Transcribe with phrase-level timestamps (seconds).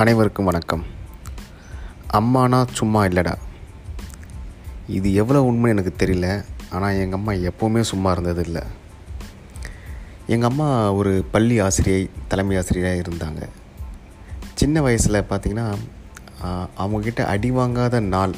[0.00, 0.82] அனைவருக்கும் வணக்கம்.
[2.18, 3.32] அம்மானா சும்மா இல்லைடா.
[4.96, 6.26] இது எவ்வளோ உண்மை எனக்கு தெரியல.
[6.74, 8.62] ஆனால் எங்கள் அம்மா எப்போவுமே சும்மா இருந்தது இல்லை
[10.26, 13.42] எங்கள் அம்மா ஒரு பள்ளி ஆசிரியை தலைமை ஆசிரியராக இருந்தாங்க.
[14.54, 15.66] சின்ன வயசில் பார்த்திங்கன்னா
[16.84, 18.34] அவங்கக்கிட்ட அடி வாங்காத நாள்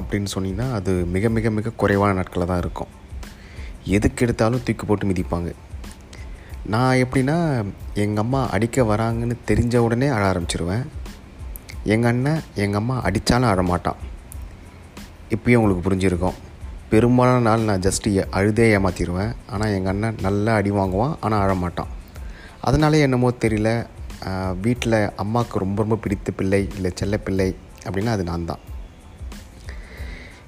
[0.00, 2.92] அப்படின்னு சொன்னிங்கன்னா அது மிக மிக மிக குறைவான நாட்களில் தான் இருக்கும்.
[3.84, 5.52] எதுக்கு எடுத்தாலும் தூக்கி போட்டு மிதிப்பாங்க.
[6.66, 7.36] நான் எப்படின்னா
[7.94, 10.84] எங்கள் அம்மா அடிக்க வராங்கன்னு தெரிஞ்ச உடனே அழ ஆரம்பிச்சிருவேன்.
[11.84, 14.00] எங்கள் அண்ணன் எங்கள் அம்மா அடித்தாலும் அழமாட்டான்
[15.34, 16.36] இப்பயும் உங்களுக்கு புரிஞ்சிருக்கும்.
[16.92, 21.92] பெரும்பாலான நாள் நான் ஜஸ்ட்டு அழுதே ஏமாற்றிடுவேன் ஆனால் எங்கள் அண்ணன் நல்லா அடி வாங்குவான் ஆனால் அழமாட்டான்
[22.68, 23.70] அதனாலே என்னமோ தெரியல
[24.60, 27.48] வீட்டில் அம்மாவுக்கு ரொம்ப ரொம்ப பிடித்த பிள்ளை இல்லை செல்ல பிள்ளை
[27.86, 28.62] அப்படின்னா அது நான் தான்.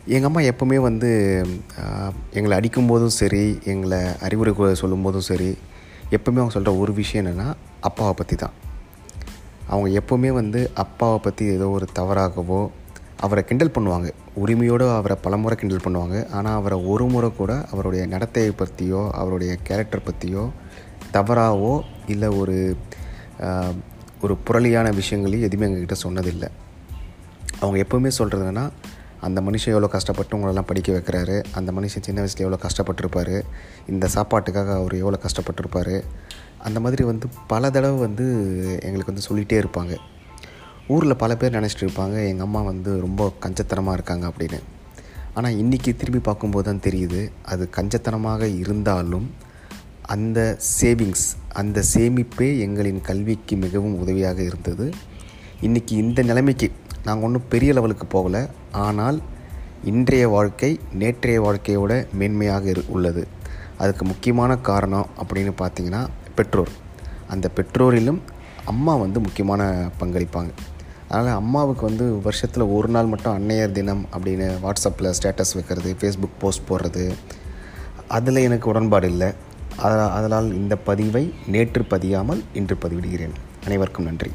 [0.07, 1.11] எங்கள் அம்மா எப்போவுமே வந்து
[2.33, 5.51] எங்களை அடிக்கும்போதும் சரி எங்களை அறிவுரை சொல்லும்போதும் சரி
[6.17, 7.49] எப்போவுமே அவங்க சொல்கிற ஒரு விஷயம் என்னென்னா
[7.89, 8.57] அப்பாவை பற்றி தான்
[9.73, 12.61] அவங்க எப்போவுமே வந்து அப்பாவை பற்றி ஏதோ ஒரு தவறாகவோ
[13.25, 14.09] அவரை கிண்டல் பண்ணுவாங்க.
[14.43, 16.17] உரிமையோடு அவரை பலமுறை கிண்டல் பண்ணுவாங்க.
[16.37, 20.45] ஆனால் அவரை ஒரு முறை கூட அவருடைய நடத்தையை பற்றியோ அவருடைய கேரக்டர் பற்றியோ
[21.17, 21.75] தவறாகவோ
[22.07, 22.57] இல்லை ஒரு
[24.25, 26.49] ஒரு புரளியான விஷயங்களையும் எதுவுமே எங்ககிட்ட சொன்னதில்லை.
[27.61, 28.67] அவங்க எப்போவுமே சொல்கிறது என்னென்னா
[29.27, 31.37] அந்த மனுஷன் எவ்வளோ கஷ்டப்பட்டு உங்களெல்லாம் படிக்க வைக்கிறாரு?
[31.59, 33.37] அந்த மனுஷன் சின்ன வயசில் எவ்வளோ கஷ்டப்பட்டிருப்பார்?
[33.93, 35.95] இந்த சாப்பாட்டுக்காக அவர் எவ்வளோ கஷ்டப்பட்டிருப்பார்?
[36.67, 38.27] அந்த மாதிரி வந்து பல தடவை வந்து
[38.87, 39.95] எங்களுக்கு வந்து சொல்லிகிட்டே இருப்பாங்க.
[40.95, 44.59] ஊரில் பல பேர் நினச்சிட்டு இருப்பாங்க எங்கள் அம்மா வந்து ரொம்ப கஞ்சத்தனமாக இருக்காங்க அப்படின்னு.
[45.35, 47.21] ஆனால் இன்றைக்கி திரும்பி பார்க்கும்போது தான் தெரியுது
[47.53, 49.29] அது கஞ்சத்தனமாக இருந்தாலும்
[50.15, 50.41] அந்த
[50.79, 51.27] சேவிங்ஸ்
[51.61, 54.87] அந்த சேமிப்பே எங்களின் கல்விக்கு மிகவும் உதவியாக இருந்தது.
[55.67, 56.69] இன்றைக்கி இந்த நிலைமைக்கு
[57.05, 58.43] நாங்கள் ஒன்றும் பெரிய லெவலுக்கு போகலை.
[58.87, 59.19] ஆனால்
[59.91, 60.71] இன்றைய வாழ்க்கை
[61.03, 63.23] நேற்றைய வாழ்க்கையோட மேன்மையாக இரு உள்ளது.
[63.83, 66.03] அதுக்கு முக்கியமான காரணம் அப்படின்னு பார்த்தீங்கன்னா
[66.39, 66.73] பெற்றோர்.
[67.35, 68.21] அந்த பெற்றோரிலும்
[68.73, 69.63] அம்மா வந்து முக்கியமான
[70.01, 70.53] பங்களிப்பாங்க.
[71.13, 76.69] அதனால் அம்மாவுக்கு வந்து வருஷத்தில் ஒரு நாள் மட்டும் அன்னையர் தினம் அப்படின்னு வாட்ஸ்அப்பில் ஸ்டேட்டஸ் வைக்கிறது ஃபேஸ்புக் போஸ்ட்
[76.69, 77.05] போடுறது.
[78.19, 79.31] அதில் எனக்கு உடன்பாடு இல்லை.
[80.19, 81.25] அதனால் இந்த பதிவை
[81.55, 83.35] நேற்று பதியாமல் இன்று பதிவிடுகிறேன்.
[83.65, 84.31] அனைவருக்கும் நன்றி.